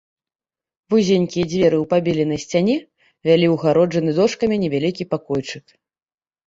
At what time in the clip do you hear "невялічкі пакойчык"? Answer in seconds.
4.67-5.65